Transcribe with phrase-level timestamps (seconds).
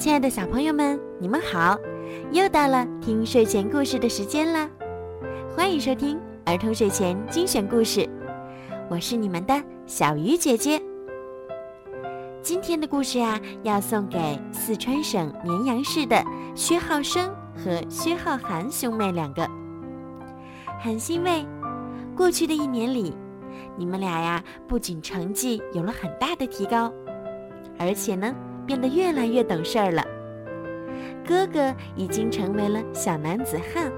[0.00, 1.78] 亲爱的小朋友们，你们好！
[2.32, 4.66] 又到了听睡前故事的时间啦，
[5.54, 8.08] 欢迎收听儿童睡前精选故事，
[8.88, 10.80] 我是你们的小鱼姐姐。
[12.40, 19.46] 今天的故事呀，要送给四川省绵阳市的薛浩生和薛浩涵兄妹两个。
[20.80, 21.44] 很欣慰，
[22.16, 23.14] 过去的一年里，
[23.76, 26.90] 你们俩呀，不仅成绩有了很大的提高，
[27.78, 28.34] 而且呢。
[28.70, 30.06] 变得越来越懂事儿了。
[31.26, 33.90] 哥哥已经成为了小男子汉，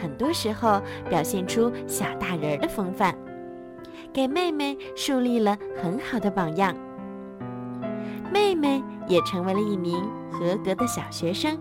[0.00, 3.12] 很多时候表现出小大人的风范，
[4.12, 6.72] 给妹妹树立了很好的榜样。
[8.32, 11.58] 妹妹也成为了一名合格的小学生。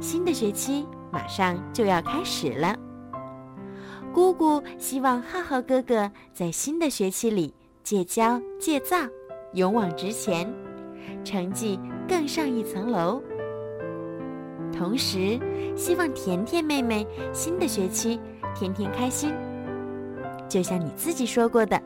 [0.00, 2.76] 新的学期马上就要开始了，
[4.12, 8.96] 姑姑希望浩浩哥哥在新的学期里戒骄戒躁。
[9.56, 10.46] 勇往直前，
[11.24, 13.22] 成绩更上一层楼。
[14.70, 15.40] 同时，
[15.74, 18.20] 希望甜甜妹妹新的学期
[18.54, 19.32] 天天开心。
[20.46, 21.80] 就像你自己说过的，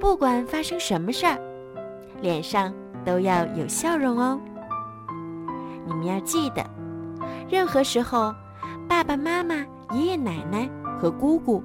[0.00, 1.38] 不管发生什么事儿，
[2.20, 2.74] 脸上
[3.04, 4.40] 都要有笑容哦。
[5.86, 6.68] 你们要记得，
[7.48, 8.34] 任何时候，
[8.88, 11.62] 爸爸妈妈、爷爷奶奶和姑姑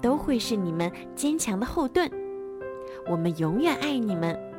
[0.00, 2.08] 都会是你们坚强的后盾。
[3.10, 4.51] 我们永远爱你们。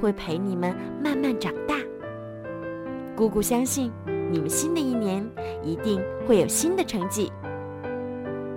[0.00, 1.74] 会陪你们慢慢长大。
[3.16, 3.90] 姑姑相信
[4.30, 5.28] 你们新的一年
[5.62, 7.32] 一定会有新的成绩。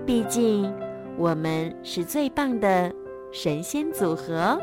[0.05, 0.73] 毕竟
[1.17, 2.93] 我们是最棒的
[3.31, 4.59] 神仙组合。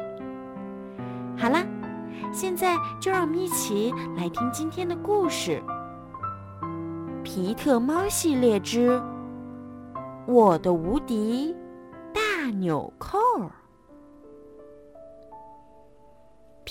[1.37, 1.65] 好啦，
[2.33, 5.63] 现在就让我们一起来听今天的故事——
[7.23, 8.91] 皮特猫系列之
[10.27, 11.55] 《我的无敌
[12.13, 13.19] 大纽扣》。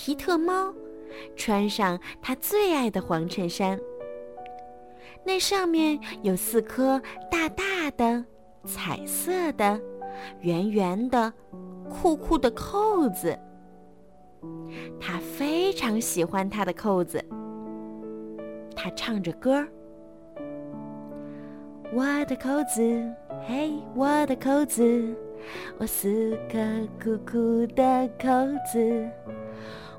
[0.08, 0.72] 皮特猫
[1.36, 3.78] 穿上他最爱的黄衬衫，
[5.22, 6.98] 那上面有四颗
[7.30, 8.24] 大大的、
[8.64, 9.78] 彩色的、
[10.40, 11.30] 圆圆的、
[11.90, 13.38] 酷酷的扣子。
[14.98, 17.22] 他非常喜欢他的扣子。
[18.74, 19.68] 他唱着歌儿
[21.92, 22.80] ：“我的扣子，
[23.46, 25.14] 嘿，我的扣子，
[25.76, 26.58] 我四颗
[26.98, 28.30] 酷酷的扣
[28.72, 29.06] 子。”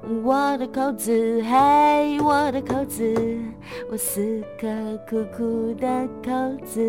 [0.02, 3.38] 我的扣子，嘿，我的扣子，
[3.92, 4.68] 我四颗
[5.08, 6.32] 酷酷的扣
[6.66, 6.80] 子。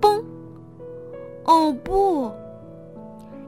[0.00, 0.22] 嘣！
[1.44, 2.30] 哦不，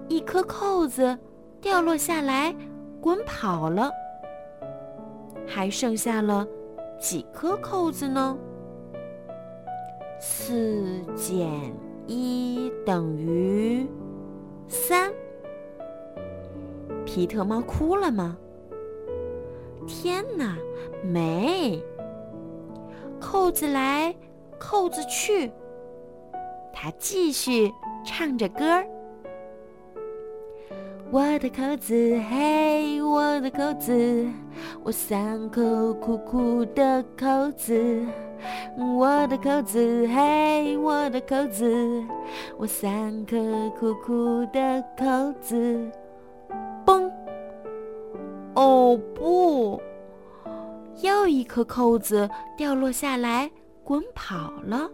[0.09, 1.19] 一颗扣子
[1.61, 2.55] 掉落下来，
[3.01, 3.91] 滚跑了。
[5.47, 6.47] 还剩下了
[6.99, 8.39] 几颗扣子呢？
[10.21, 11.49] 四减
[12.07, 13.87] 一等于
[14.69, 15.13] 三。
[17.17, 18.37] 皮特猫哭了吗？
[19.87, 20.55] 天哪，
[21.03, 21.83] 没！
[23.19, 24.15] 扣子来，
[24.59, 25.51] 扣子去。
[26.75, 27.73] 他继续
[28.05, 28.87] 唱着歌儿。
[31.11, 31.95] 我的扣子，
[32.29, 34.27] 嘿，我的扣子，
[34.85, 38.05] 我三颗酷酷的扣子。
[38.99, 42.05] 我的扣子，嘿，我的扣子，
[42.59, 43.39] 我三颗
[43.71, 45.91] 酷酷的扣子。
[48.57, 49.81] 哦不，
[51.03, 53.51] 又一颗扣子掉落下来，
[53.85, 54.91] 滚跑了。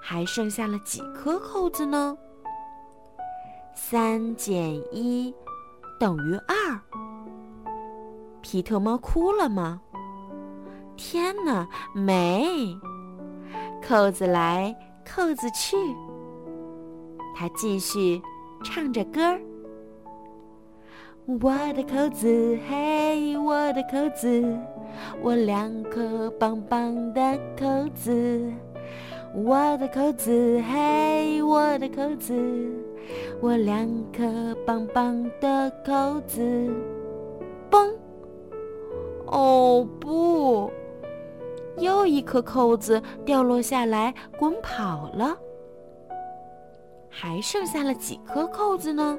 [0.00, 2.16] 还剩下了几颗扣子呢？
[3.74, 5.34] 三减一
[5.98, 6.80] 等于二。
[8.40, 9.80] 皮特猫哭了吗？
[10.96, 12.76] 天哪，没！
[13.84, 15.76] 扣子来，扣子去。
[17.34, 18.22] 他继续
[18.62, 19.40] 唱着歌儿。
[21.24, 24.58] 我的扣子，嘿，我的扣子，
[25.22, 28.52] 我两颗棒棒的扣子。
[29.32, 32.34] 我的扣子，嘿，我的扣子，
[33.40, 36.40] 我两颗棒棒的扣子。
[37.70, 37.94] 嘣！
[39.26, 40.68] 哦不，
[41.78, 45.38] 又一颗扣子掉落下来，滚跑了。
[47.08, 49.16] 还剩下了几颗扣子呢？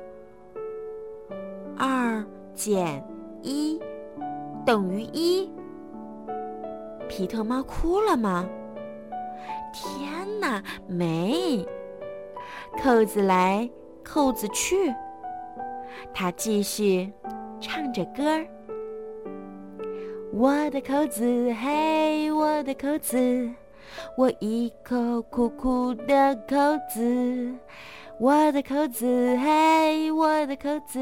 [1.86, 3.06] 二减
[3.42, 3.78] 一
[4.66, 5.52] 等于一。
[7.10, 8.48] 皮特猫哭了吗？
[9.74, 11.68] 天哪，没！
[12.82, 13.70] 扣子来，
[14.02, 14.96] 扣子去。
[16.14, 17.12] 他继续
[17.60, 18.48] 唱着歌儿。
[20.32, 23.50] 我的扣子，嘿，我的扣子，
[24.18, 26.56] 我一口苦苦的扣
[26.90, 27.54] 子。
[28.24, 29.06] 我的扣子，
[29.36, 30.98] 嘿，我的扣子，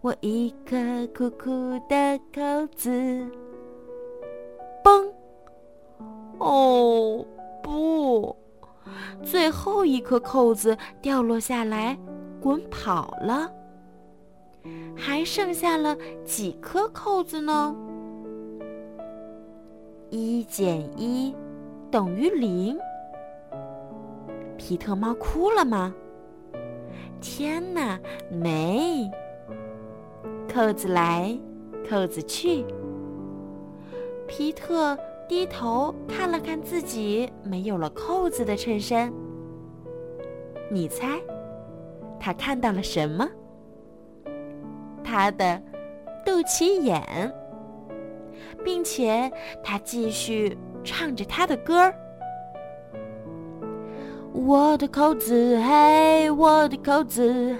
[0.00, 0.76] 我一颗
[1.08, 1.50] 酷酷
[1.88, 2.88] 的扣子。
[4.84, 5.10] 嘣！
[6.38, 7.26] 哦，
[7.60, 8.36] 不，
[9.24, 11.98] 最后一颗扣子掉落下来，
[12.40, 13.50] 滚跑了。
[14.94, 17.74] 还剩下了几颗扣子呢？
[20.10, 21.34] 一减一
[21.90, 22.78] 等于零。
[24.56, 25.92] 皮特猫哭了吗？
[27.20, 27.98] 天哪，
[28.30, 29.10] 没。
[30.52, 31.38] 扣子来，
[31.88, 32.64] 扣子去。
[34.26, 39.12] 皮特低头看了看自己没有了扣子的衬衫。
[40.70, 41.20] 你猜，
[42.18, 43.28] 他看到了什么？
[45.04, 45.60] 他的
[46.24, 47.32] 肚脐眼，
[48.64, 49.30] 并且
[49.62, 51.94] 他继续唱着他的歌儿。
[54.32, 57.56] 我的扣子，嘿，我的扣子，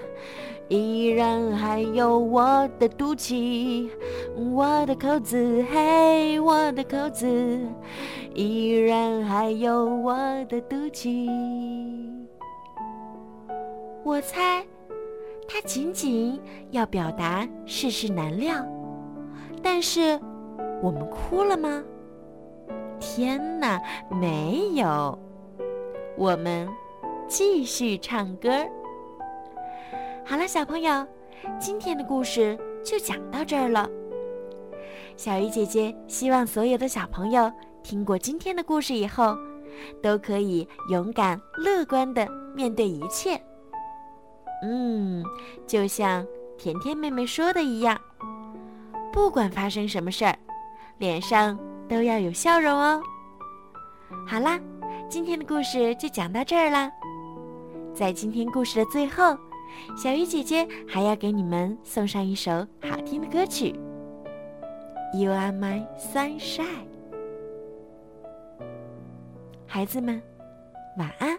[0.68, 3.88] 依然还有我的肚脐。
[4.52, 7.26] 我的扣子，嘿，我的扣子，
[8.34, 10.14] 依然还有我
[10.48, 11.28] 的肚脐。
[14.04, 14.64] 我猜。
[15.52, 16.40] 他仅仅
[16.70, 18.54] 要表达世事难料，
[19.60, 20.16] 但是
[20.80, 21.82] 我们哭了吗？
[23.00, 25.18] 天哪，没有！
[26.20, 26.68] 我们
[27.26, 28.50] 继续唱歌。
[30.22, 31.06] 好了，小朋友，
[31.58, 33.88] 今天的故事就讲到这儿了。
[35.16, 37.50] 小鱼姐姐希望所有的小朋友
[37.82, 39.34] 听过今天的故事以后，
[40.02, 43.40] 都可以勇敢乐观的面对一切。
[44.62, 45.24] 嗯，
[45.66, 46.26] 就像
[46.58, 47.98] 甜甜妹妹说的一样，
[49.10, 50.36] 不管发生什么事儿，
[50.98, 51.58] 脸上
[51.88, 53.02] 都要有笑容哦。
[54.26, 54.60] 好啦，
[55.10, 56.88] 今天的故事就讲到这儿啦。
[57.92, 59.36] 在今天故事的最后，
[59.96, 63.74] 小鱼姐姐还要给你们送上一首好听的歌曲，
[65.18, 66.62] 《You Are My Sunshine》。
[69.66, 70.22] 孩子们，
[70.96, 71.36] 晚安。